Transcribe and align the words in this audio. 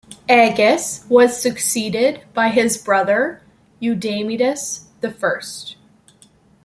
Agis 0.27 1.05
was 1.09 1.39
succeeded 1.39 2.25
by 2.33 2.47
his 2.49 2.75
brother 2.75 3.39
Eudamidas 3.79 4.85
the 5.01 5.11
First. 5.11 5.75